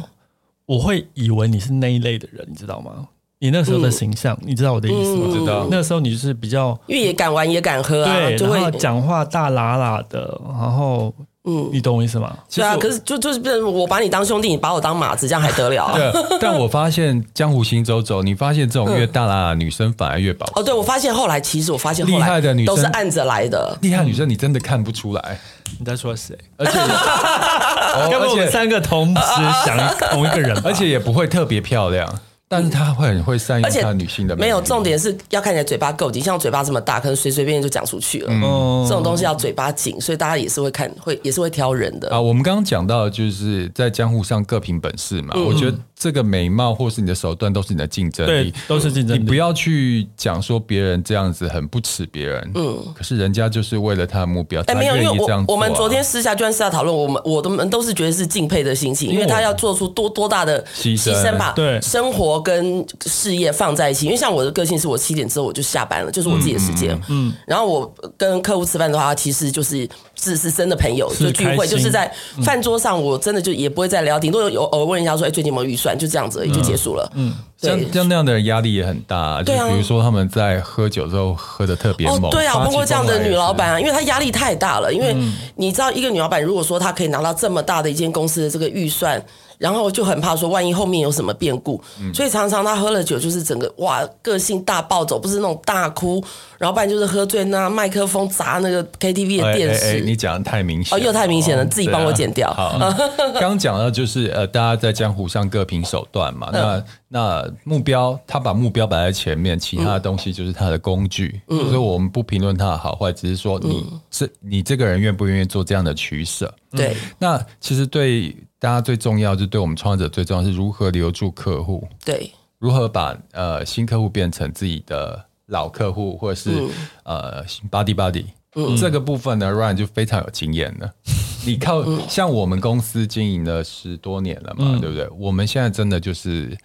[0.66, 3.08] 我会以为你是那一类的人，你知道吗？
[3.42, 5.26] 你那时候的形象，你知道我的意思吗？
[5.32, 5.66] 知道。
[5.68, 11.12] 那时候你就是比较，因为也敢玩也敢喝啊，对，然后讲话大喇喇的，然后。
[11.44, 12.32] 嗯，你懂我意思吗？
[12.54, 15.92] 对啊，可是就就是，我把你当兄弟，你把我当马子，这样还得了啊？
[15.98, 20.52] 对，但我发现江湖行走走，你发现这种越大喇喇女生反而越保守。
[20.54, 23.76] 哦，对，我发现后来，其实我发现厉害的女生都是按着来的。
[23.82, 25.36] 厉害女生你真的看不出来。
[25.80, 26.38] 你在说谁？
[26.58, 26.78] 而且，
[28.08, 29.22] 跟我们三个同时
[29.66, 29.76] 想
[30.12, 32.08] 同一个人，而且也不会特别漂亮。
[32.52, 38.28] 但是他会很会善用他女性的，没有重点是要看你的嘴巴够紧，像我嘴巴这么大，可能随随便便就讲出去了。
[38.30, 42.10] 嗯，这种东西要嘴巴紧，所以大家也是会看，会也是会挑人的。
[42.10, 45.78] 啊，我们刚刚讲到的就是在江湖上各凭本事嘛，我觉得。
[46.02, 49.20] 这个美貌或是你的手段都是你的竞争力，都是竞争力。
[49.20, 61.32] 你不要去讲说别人这样子很不耻别人，嗯，可是人家就是为了他的目标，哎，没有，因为我我们昨天私下居然私下讨论，我们我们都是觉得是敬佩的心情，因为他要做出多多大的牺牲。
[61.36, 64.06] 吧，对，生活跟事业放在一起。
[64.06, 72.12] 因为像我的个性是我七点之后我就下班了，就是我自己的时间，嗯，然后我跟客户吃饭的话，其实就是是是真的朋友，就聚会，就是在
[72.42, 75.91] 饭桌上，我真的就也不会再聊，顶多有偶尔问一下说，哎，最近有没有预算？
[75.98, 77.10] 就这样子，也就结束了。
[77.14, 79.42] 嗯，像像那样的人压力也很大。
[79.42, 82.30] 就比如说他们在喝酒之后喝的特别猛。
[82.30, 84.92] 对啊，包括这样的女老板啊，因为她压力太大了。
[84.92, 85.16] 因为
[85.54, 89.24] 你知道，一个女老板如果说她可以拿到这么大的一间公司的这个预算。
[89.58, 96.20] 然后就很怕说，万一后面有什么变故，嗯、所以常常她喝了酒，就是整个哇，个性大暴走，不是那种大哭，
[96.58, 99.84] 然后不然就是喝醉，那麦克风砸那个 KTV 的电视。
[99.84, 102.50] 哎哎哎你讲的太明显，哦，又太明显了，哦、自己帮我剪掉。
[102.50, 111.40] 啊、好， 刚讲到就是呃，大家在江湖上各凭手段嘛，嗯、那那目标，他把目标摆在前面，其他的东西就是他的工具。
[111.48, 116.52] 嗯，所以我们不评论他的好坏，只是说你这、嗯、你这个人愿不愿意做这样的取舍？
[116.70, 118.34] 对，那其实对。
[118.62, 126.70] 大家最重要，就对我们创业者最重要是如何留住客户，对，如何把呃新客户变成自己的老客户，或者是、嗯、
[127.02, 130.88] 呃 buddy buddy，嗯，这个部分呢，Ryan 就非常有经验了。
[131.44, 135.08] 你靠、嗯、像我们公司经营了十多年了嘛，嗯、对不对？
[135.18, 136.56] 我们现在真的就是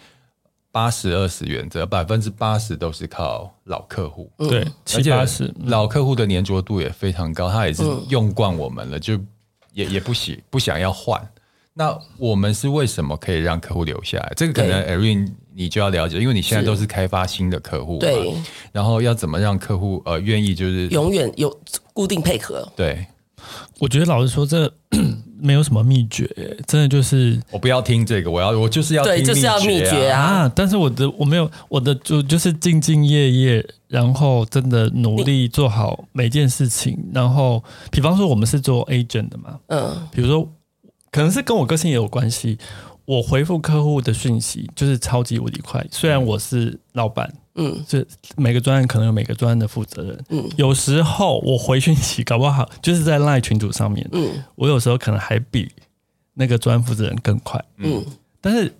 [0.77, 9.19] 八十二十原则，百分之八十都是靠老客户，嗯、对，七八十老客户的粘着度也非常高，他也是用惯我们了，就
[9.73, 11.19] 也也不喜不想要换。
[11.73, 14.33] 那我们是为什么可以让客户留下来？
[14.37, 18.31] 这个可能 Erin 你就要了解，因为你现在都是开发新的客户，对。
[18.71, 21.59] 然后要怎么让客户呃愿意就是永远有
[21.91, 22.71] 固定配合？
[22.75, 23.03] 对，
[23.79, 24.71] 我觉得老实说，这
[25.39, 26.27] 没有什么秘诀，
[26.67, 30.21] 真的就是我不要听这个，我要我就是要对，就是要秘诀啊！
[30.21, 36.97] 啊但是我的我没有我的就就是兢兢业业，然后真的努力做好每件事情。
[37.13, 40.47] 然后，比方说我们是做 agent 的嘛，嗯，比如说。
[41.09, 42.57] 可能是跟我个性也有关系，
[43.05, 45.83] 我回复客户的讯息就是超级无敌快。
[45.89, 47.39] 虽然我是老板，嗯，
[47.87, 48.03] 就
[48.35, 55.69] 每个专案可能有每个专案的负责人，嗯，有时候我回讯息搞不好就是在 LINE 群组上面，嗯，我有时候可能还比
[56.33, 58.05] 那个专案负责人更快，嗯。
[58.39, 58.71] 但是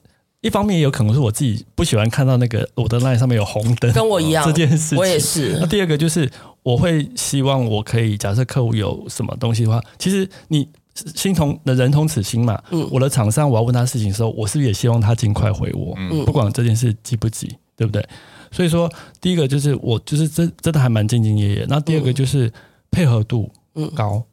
[0.42, 5.58] 一方面也有可能是我自己不喜欢看到那个我的 LINE 上面有红灯，跟我一样这件事情，我也是。
[5.60, 6.30] 那第二个就是
[6.64, 10.68] 我会希望我可以假设客户有什么东西的话，其实你。
[11.14, 15.94] 心同的人同此心嘛，嗯，我的厂商我要问他事情的时候，我是不是也希望他尽快回我？
[15.96, 18.04] 嗯，不管这件事急不急，对不对？
[18.52, 21.66] 所以说，第一个就是我就是真真的还蛮兢兢业业。
[21.70, 22.52] 那第二个就是
[22.90, 23.52] 配合度
[23.96, 24.24] 高，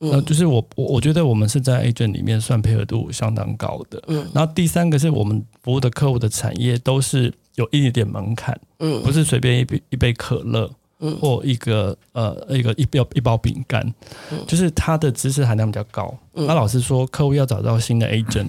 [0.00, 4.02] 嗯，那就是我我我觉得我们是在 agent 里面算配合度相当高的。
[4.08, 10.70] 嗯，然后第三个是我们服务的客户的产业都是有一点点门槛，嗯，不是随便一杯一杯可乐。
[11.20, 13.94] 或一个呃一个一包一包饼干，
[14.48, 16.12] 就是它的知识含量比较高。
[16.32, 18.48] 那老实说，客户要找到新的 agent。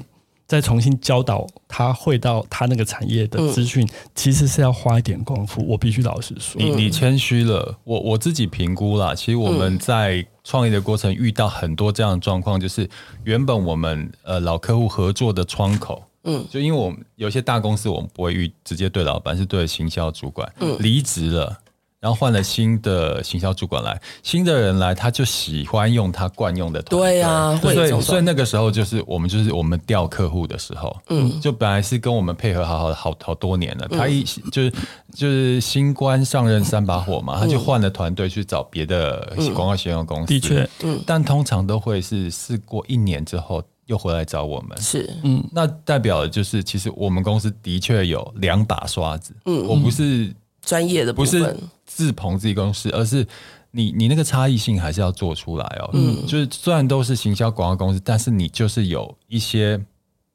[0.50, 5.64] 再重新教导他会到他那个产业的资讯，嗯、其实是要花一点功夫。
[5.68, 7.78] 我必须老实说，你你谦虚了。
[7.84, 12.90] 我我自己评估啦，其实我们在创业的过程遇到很多这样的状况，就是
[13.24, 21.56] 原本我们呃老客户合作的窗口，嗯，就因为我们有些大公司，我们不会遇直接对老板，是对行销主管，嗯，离职了。
[22.00, 27.12] 然后换了新的行销主管来，新的人来，他就喜欢用他惯用的团队。
[27.12, 34.74] 对啊，所以所以那个时候就是我们就是我们调客户的时候，嗯，就本来是跟我们配合好好好好多年了，他一就是
[35.14, 40.28] 就是新官上任三把火嘛，他就换了团队去找别的广告行销公司。
[40.28, 44.82] 的确，嗯，但通常都会是试过一年之后又回来找我们。
[44.82, 49.36] 是，嗯，那代表的就是其实我们公司的确有两把刷子。
[49.44, 50.34] 嗯，我不是。
[50.62, 53.28] 专业的部分，不是自捧自己公司，而是
[53.72, 55.90] 你你那个差异性还是要做出来哦。
[55.94, 59.80] 嗯，就是虽然都是行销广告公司，但是你就是有一些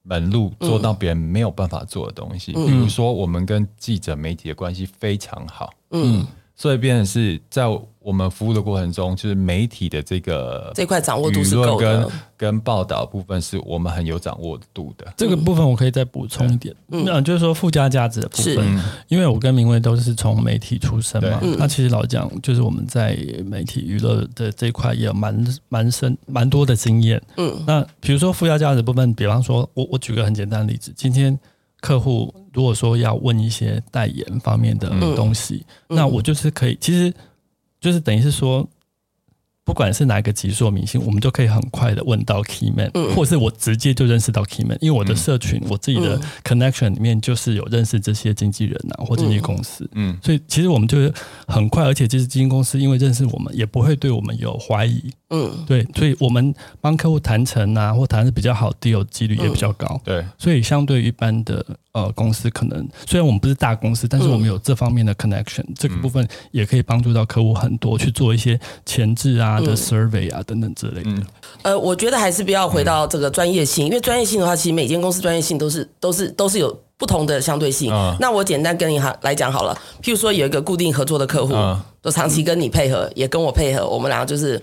[0.03, 2.53] 门路做到别人没有办法做的东西。
[2.57, 5.73] 嗯，比如说，我们跟记者媒体的关系非常好。
[5.91, 7.65] 嗯，所以变成是在。
[8.05, 15.11] 我们服务的过程中，就是媒体的这个这块掌握度是够的，跟报道部分是我们很有掌握度的。
[15.17, 27.19] 这个部分我可以再补充一点，嗯，就是说附加价值的部分，因为我跟明威都是从媒体出身嘛，那其实老讲就是我们在媒体娱乐的这一块也有蛮蛮深蛮多的经验。
[27.39, 31.39] 嗯，那比如说附加价值部分，比方说我我举个很简单的例子，今天
[31.81, 37.11] 客户如果说要问一些代言方面的东西，那我就是可以其实。
[37.85, 38.67] 就是等于是说，
[39.63, 51.13] 不管是哪一个级数明星，我们都可以很快的问到 key man，嗯，或者是我直接就认识到 key man，因为我的社群，我自己的 connection 里面就是有认识这些经纪人呐，或这些公司，嗯，所以其实我们就是
[51.47, 61.65] 很快，而且就是经纪公司因为认识我们，也不会对我们有怀疑，嗯，对，所以我们帮客户谈成啊，或谈的比较好，deal 几率也比较高，对，所以相对于一般的。
[61.95, 71.25] 呃，公司可能虽然我们不是大公司，但是我们有这方面的 connection，、嗯、这个部分也可以帮助到客户很多去做一些前置啊的 survey 啊等等之类的、嗯。
[71.63, 77.93] 呃，我觉得还是不要回到这个专业性，嗯、因为专业性的话，其实每间公司专业性都是都是都是有不同的相对性。
[77.93, 84.61] 嗯、那我简单跟你哈来讲好了，譬如说有一个固定合作的客户，嗯、都长期跟你配合，也跟我配合，我们两个就是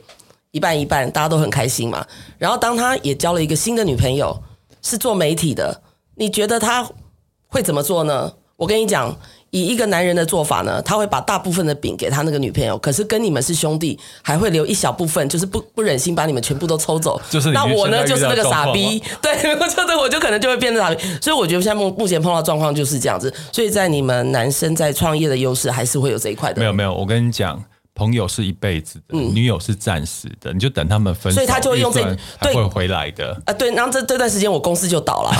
[0.52, 2.06] 一半一半，大家都很开心嘛。
[2.38, 4.42] 然后当他也交了一个新的女朋友，
[4.82, 5.82] 是做媒体的，
[6.16, 6.88] 你觉得他？
[7.54, 8.32] 会怎么做呢？
[8.56, 9.14] 我跟你讲，
[9.50, 17.20] 以一个男人的做法呢，他会把大部分的饼给他那个女朋友，可是跟你们是兄弟，还会留一小部分，就是不不忍心把你们全部都抽走。
[17.30, 19.36] 就是那我呢，就是那个傻逼， 对，
[19.68, 21.04] 就是我就可能就会变成傻逼。
[21.22, 23.34] 所以我觉得现在目目前碰到状况就是这样子。
[23.52, 26.62] 所以在你们男生在创业的优势，还是会有这一块的。
[26.62, 27.62] 没有没有，我跟你讲。
[28.02, 32.02] 朋友是一辈子的，嗯、女友是暂时的，你就等他们分手，所以他就会用这
[32.42, 33.54] 对会回来的啊。
[33.54, 35.32] 对，然后这这段时间我公司就倒了。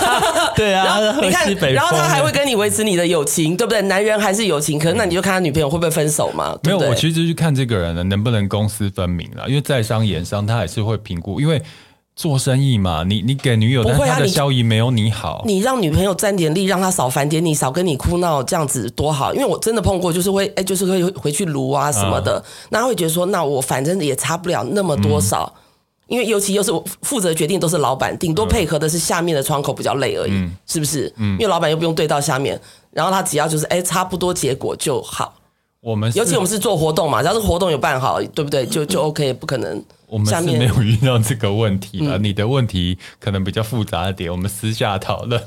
[0.54, 3.80] 对啊，你看，然后他还会跟你维持你的友情，对不对？
[3.82, 6.54] 男人还是友情，可是那你就看他女朋友会不会分手嘛？
[6.62, 11.62] 对对，没有，我其实就是看这个人呢，能不能公私分明了，因为在商言商，他还是会评估，因为。
[12.20, 15.42] 做生意嘛，你你给女友，但他的效益没有你好。
[15.46, 19.32] 你让女朋友沾点力，让她少烦点你，少跟你哭闹，这样子多好。
[19.32, 25.50] 因为我真的碰过，就是会哎，就是会回去撸啊什么的，嗯、那会觉得说，那我反正也差不了那么多少。
[25.56, 25.60] 嗯、
[26.08, 31.10] 因为尤其又是我负责决定都是老板，顶多配合的是下面的窗口比较累而已，嗯、是不是？
[31.16, 35.32] 嗯，因为老板又不用对到下面，然后他只要就是哎，差不多结果就好。
[35.80, 38.64] 我们尤其我们是做活动嘛，只要是活动有办好，对不对？
[38.68, 39.82] 就就 OK，不可能。
[40.06, 42.18] 我们是没有遇到这个问题了。
[42.18, 45.40] 你的问题可能比较复杂一点，我们私下讨论。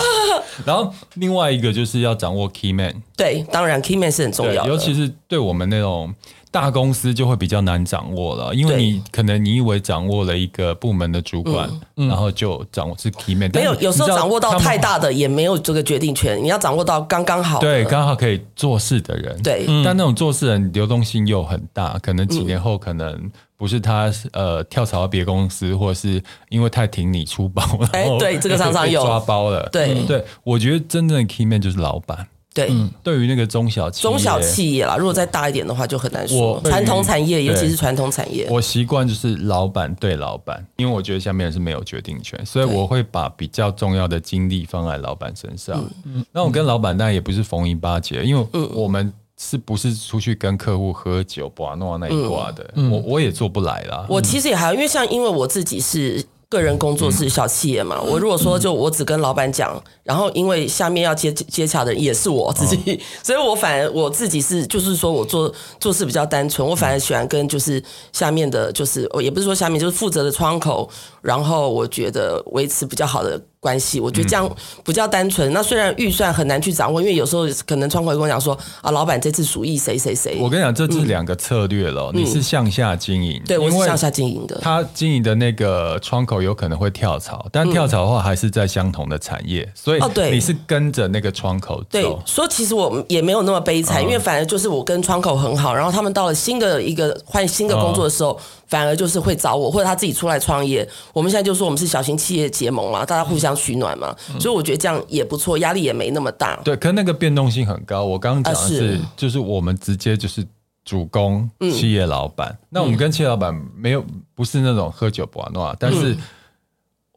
[0.64, 2.94] 然后另外一个就是要掌握 key man。
[3.14, 6.14] 对，当然 key man 是很重要的，尤其是对我们那种。
[6.56, 13.50] 大公司就会比较难掌握了，因为你可能你以为掌握了一个部门的主管，然后就掌握是 key man。
[13.52, 17.60] 没有，有时候掌握到太大的也没有这个决定权，你要掌握到刚刚好。
[17.60, 19.38] 对，刚好可以做事的人。
[19.42, 27.88] 对，但那种做事人流动性又很大，可能几年后可能不是他呃跳槽到别公司，或者是因为太挺你出包了。
[27.92, 29.68] 哎，对，这个常常有抓包了。
[29.70, 32.26] 对对，我觉得真正的 key man 就是老板。
[32.56, 36.58] 对，嗯，对于那个中小企业，中小企业啦，如果再大一点的话，就很难说。
[36.64, 45.84] 传统产业，尤其是传统产业，我习惯就是老板对老板，因为我觉得下面人是没有决定权，所以我会把比较重要的精力放在老板身上。
[46.06, 54.06] 嗯，那我跟老板当然也不是逢迎巴结，因为我们是不是出去跟客户喝酒、玩闹那一挂的，我我也做不来啦。
[54.08, 56.24] 我其实也还好，因为像因为我自己是。
[56.48, 67.82] 个人工作室小企业嘛，我如果说就我只跟老板讲，然后因为下面要接接洽的人也是我自己， 所以我反而我自己是就是说我做做事比较单纯，我反而喜欢跟就是
[68.12, 70.88] 下面的，就是也不是说下面就是负责的窗口，
[71.20, 73.40] 然后我觉得维持比较好的。
[73.66, 74.48] 关系，我觉得这样
[74.84, 75.52] 比较单纯。
[75.52, 80.38] 那虽然预算很难去掌握，因为有时候可能窗口会跟我讲说啊，老板这次属意谁谁谁。
[80.40, 82.12] 我跟你讲，这是两个策略了。
[82.14, 84.60] 嗯、你是向下经营，对，我是向下经营的。
[84.62, 91.86] 他经营的那个窗口有可能会跳槽，但跳槽的话还是在相同的产业，所以哦，对，你是跟着那个窗口走。
[91.90, 98.38] 对，所以其实我也没有那么悲惨，因为反而就是我跟窗口很好，然后他们到了新的一个换新的工作的时候。
[98.66, 100.88] 哦反而就是会找我，或者他自己出来创业。
[101.12, 106.60] 我们现在就说我们是小型企业结盟嘛，大家互相取暖嘛，嗯、所以我觉得这样也不错，压力也没那么大。
[106.64, 108.04] 对，可是那个变动性很高。
[108.04, 110.44] 我刚刚讲的是，啊、是就是我们直接就是
[110.84, 112.48] 主攻企业老板。
[112.50, 116.16] 嗯、那我们跟企业老板没有不是那种喝酒不玩闹，但是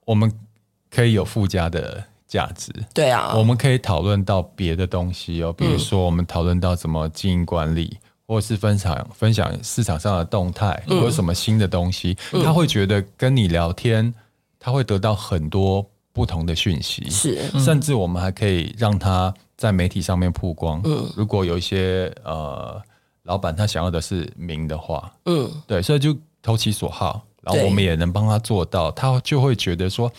[0.05, 0.31] 我们
[0.91, 2.71] 可以有附加的价值。
[2.93, 7.97] 对啊，我们可以讨论到别的东西哦，比如说我们讨论到怎么经营管理。
[8.29, 14.13] 或是分享分享市场上的动态，或有什么新的东西，嗯、他会觉得跟你聊天，
[14.59, 17.09] 他会得到很多不同的讯息。
[17.09, 20.79] 是，甚至我们还可以让他在媒体上面曝光。
[20.85, 22.79] 嗯，如果有一些呃
[23.23, 30.11] 老板他想要的是名的话，嗯，对，所以就投其所好，然后我们也能帮他做到，他就会觉得说，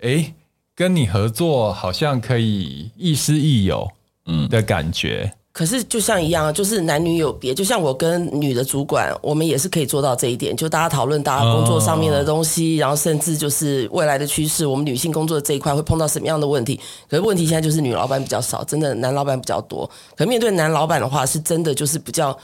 [0.00, 0.32] 哎，
[0.74, 3.86] 跟你合作好像可以亦师亦友，
[4.24, 5.30] 嗯的感觉。
[5.52, 7.52] 可是就像一样，就是男女有别。
[7.52, 10.56] 就像我跟女的主管，我们也是可以做到这一点。
[10.56, 16.78] 就大家讨论大家工作上面的东西，然后甚至就是未来的趋势，我们女性工作这一块会碰到什么样的问题？
[17.08, 19.90] 可是问题现在就是女老板比较少，真的男老板比较多。
[20.16, 22.38] 可面对男老板的话，是真的就是比较，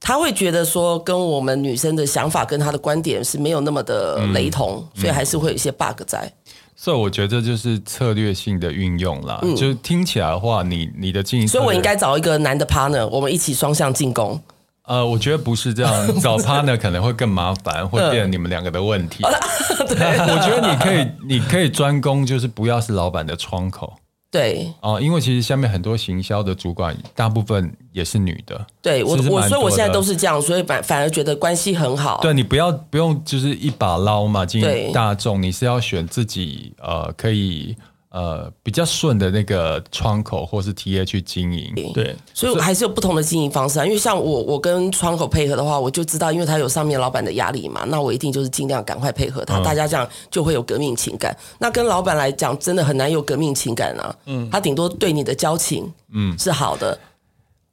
[0.00, 6.32] 他会觉得说跟我们女生的想法跟他的观点是没有那么的雷同，所以还是会有一些 bug 在。
[6.80, 14.40] 所以我觉得就是策略性的运用啦，嗯、就是听起来的话，你你的经营，所以我应该找一个男的 partner，我们一起双向进攻。
[14.84, 19.24] 呃，我觉得不是这样， 找 partner 可能会更麻烦，会变成你们两个的问题。
[19.88, 23.94] 对， 我觉得你可以，你可以专攻，就是不要是老板的窗口。
[24.30, 28.66] 对哦，因为其实下面很多行销的主管，大部分也是女的。
[28.82, 32.20] 对我，我所以我现在都是这样，所以反反而觉得关系很好。
[32.20, 37.76] 对，你不要不用就是一把捞嘛，经营大众，你是要选自己呃可以。
[38.18, 43.86] 呃，比较顺的那个窗口或是 TA 去经营，对，所以还是有不同的经营方式啊。
[43.86, 51.36] 因为像我，我跟窗口配合的话，我就知道，因为他有上面老板的压力嘛，那我一定就是尽量赶快配合他，嗯、大家这样就会有革命情感。
[51.60, 54.12] 那跟老板来讲，真的很难有革命情感啊。
[54.26, 56.98] 嗯，他顶多对你的交情，嗯，是好的。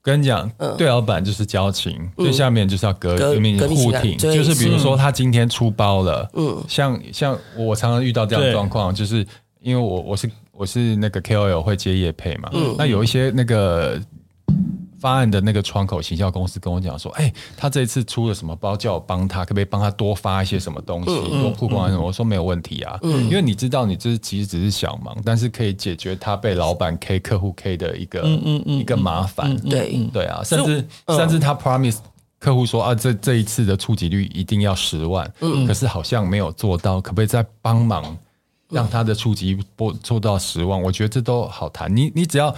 [0.04, 9.26] 跟你讲，嗯、对老板就是交情，最、嗯、下面就是要革革命互挺，就是比如说他今天出包了，嗯，像像我常常遇到这样的状况，就是。
[9.65, 13.99] 因为我我是我是那个 KOL 会接业配嘛，嗯，那有一些那个
[14.99, 21.06] 方案的那个窗口行销公司跟我讲说，哎，他这一次出了什么包，叫我帮他，可不可以帮他多发一些什么东西，
[21.41, 22.06] 多曝光什么？
[22.06, 28.23] 我说没有问题啊，嗯，因为你知道你这其实只是小忙，但是可以解决他被老板 K 客户 K 的一个
[28.65, 31.97] 一个麻烦，对对啊，甚至甚至他 promise
[32.38, 38.15] 客户说啊，这这一次的触及率一定要十万，嗯，可是好像没有做到，可不可以再帮忙？
[38.76, 41.96] 让他的触及不做到十万，我觉得这都好谈。
[41.96, 42.54] 你你只要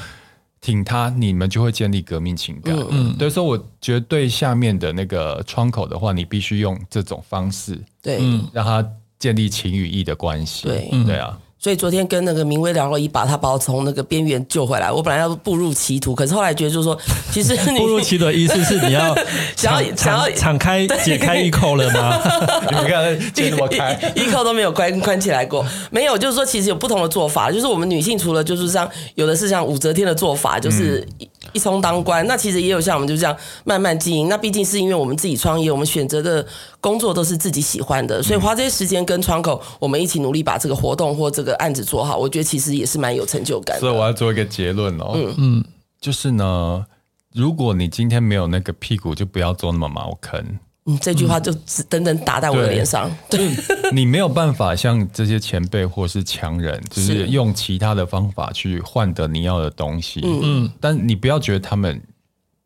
[0.60, 2.76] 挺他，你们就会建立革命情感。
[2.90, 8.20] 嗯，对，所以我觉得对下面的那个窗口的话，你必须用这种方式，对，
[8.52, 8.84] 让他
[9.20, 10.68] 建立情与义的关系。
[10.68, 11.38] 对，对啊。
[11.60, 14.92] 所以昨天跟那个明威聊了一把，他把我从那个边缘救回来。
[14.92, 16.98] 我本来要步入歧途，可是后来觉得就是说，
[17.32, 19.16] 其实 你步入歧途的意思是你要
[19.58, 22.22] 想要想要敞开解开一扣了吗？
[22.70, 25.66] 你们看，解那么开，一扣都没有关关起来过。
[25.90, 27.52] 没有，就是说其实有不同的做法。
[27.52, 31.06] 就是我们女性除了就是像有的是像武则天的做法，就是。
[31.48, 34.28] 嗯一冲当官，那其实也有像我们就这样慢慢经营。
[34.30, 36.46] 那毕竟是因为我们自己创业，我们选择的
[36.80, 42.18] 工作都是自己喜欢的，所以花这些时间跟窗口，我们一起努力把这个活动或这个案子做好。
[42.18, 43.80] 我觉得其实也是蛮有成就感的。
[43.80, 45.66] 所以我要做一个结论哦，嗯嗯，
[46.00, 46.86] 就是呢，
[47.34, 50.60] 如果你今天没有那个屁股，就不要做那么茅坑。
[50.88, 53.12] 嗯，这句话就只等等打在我的脸上。
[53.30, 60.22] 对，对 你没有办法像这些前辈或是强人，就是用其他的方法去换得你要的东西。
[60.24, 62.02] 嗯嗯，但你不要觉得他们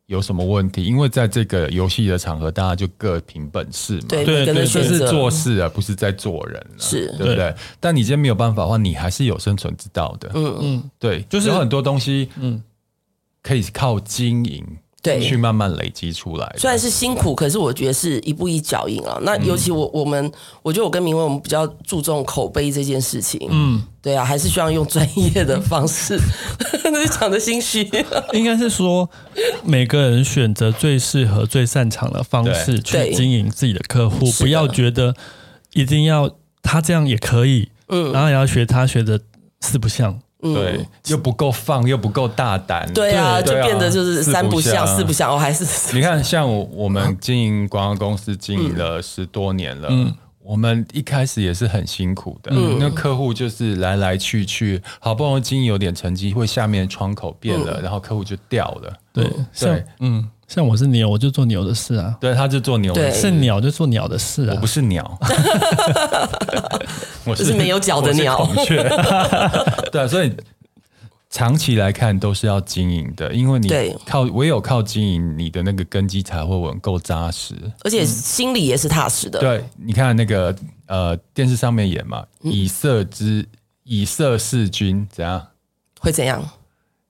[0.05, 4.05] 有什么问题，因为在这个游戏的场合，大家就各凭本事嘛。
[4.09, 7.53] 对对对，这是做事啊，不是在做人啊，是对不对？
[7.79, 10.29] 但你今天没有办法的话，你还是有生存之道的。
[10.35, 12.61] 嗯嗯，对，就是有很多东西，嗯，
[13.41, 14.63] 可以靠经营。
[15.01, 16.55] 对，去慢慢累积出来。
[16.57, 19.17] 虽然是辛苦，可是我觉得是一步一脚印啊。
[19.23, 20.31] 那尤其我我们，
[20.61, 23.47] 我觉得我跟明文我们比较注重口碑这件事情。
[23.49, 26.19] 嗯，对啊，还是需要用专业的方式。
[26.85, 27.89] 那就讲的心虚，
[28.33, 29.09] 应该是说
[29.63, 35.15] 每个人选择最适合、最擅长的方式去经营自己的客户，不要觉得
[35.73, 36.29] 一定要
[36.61, 39.19] 他这样也可以，嗯，然后也要学他学的
[39.61, 40.19] 四不像。
[40.41, 42.91] 对，又不够放，又不够大胆。
[42.93, 45.31] 对啊，就变得就是三不像、四不像。
[45.31, 45.65] 哦，还是
[45.95, 50.13] 你看，像我们经营广告公司经营了十多年了，嗯，
[50.43, 52.51] 我们一开始也是很辛苦的。
[52.53, 58.93] 嗯，那客户就是来来去去，好不容易经营有点成绩，会下面窗口变了，然后客户就掉了。
[59.13, 59.29] 对，
[59.59, 60.29] 对，嗯。
[60.53, 62.13] 像我是牛，我就做牛的事啊。
[62.19, 63.21] 对，他就做牛的事。
[63.21, 64.53] 是鸟就做鸟的事啊。
[64.53, 65.17] 我不是鸟，
[67.23, 68.43] 我是没有脚的鸟。
[68.43, 68.83] 孔雀。
[69.93, 70.35] 对，所以
[71.29, 73.69] 长期来看都是要经营的，因为你
[74.05, 79.39] 靠唯有靠经营，你的那个根基才会稳，够扎实，而且心里也是踏实的。
[79.39, 80.53] 对，你看那个
[80.87, 83.47] 呃电视上面演嘛，以色之
[83.85, 85.47] 以色事君怎样？
[86.01, 86.43] 会怎样？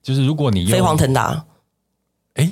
[0.04, 1.44] 就是如果你飞黄腾达。
[2.42, 2.52] 哎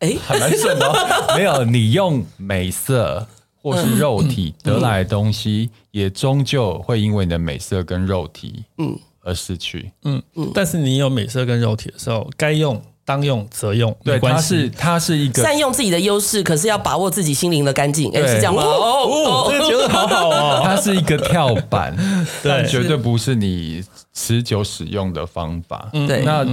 [0.00, 0.92] 哎，还蛮顺哦。
[1.36, 3.26] 没有，你用美色
[3.62, 9.90] 或是肉体得来的东西，也终究会因为你的美色跟肉体，嗯，而失去。
[10.04, 10.50] 嗯嗯。
[10.54, 13.96] 但是你有美色跟肉体的时候，该用当用则用。
[14.04, 18.10] 对，它是它是一个善用自己的优势，可是要把握自己心灵的干净。
[18.12, 18.62] 哎，是这样吗？
[18.62, 20.62] 哦，这个觉得好好哦。
[20.62, 21.96] 它是一个跳板，
[22.44, 23.82] 但绝对不是你
[24.12, 25.88] 持久使用的方法。
[26.06, 26.46] 对，那。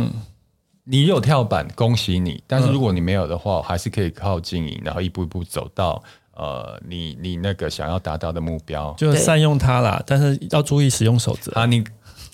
[0.92, 2.44] 你有跳板，恭喜你！
[2.46, 6.04] 但是如果你没有的话，还是可以靠经营，然后一步一步走到
[6.36, 10.04] 呃，你你那个想要达到的目标，就善用它啦。
[10.06, 11.66] 但是要注意使用守则啊！
[11.66, 11.82] 你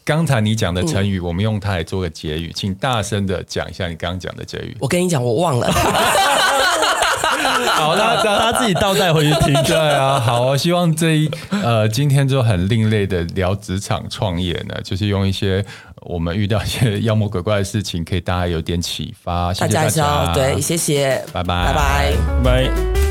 [0.04, 4.76] 刚才你讲的成语，我们用它来做个结语，请大声的讲一下你刚刚讲的结语。
[4.80, 5.70] 我跟你讲，我忘了。
[7.66, 9.54] 好，那他自己倒带回去听。
[9.64, 15.66] 对啊，好，我希望这一呃，今天就很另类的聊职场创业呢，就是用一些
[16.02, 19.54] 我们遇到一些妖魔鬼怪的事情，可以大家有点启发。
[19.54, 23.07] 谢谢大家，对，谢谢，拜拜，拜拜，拜。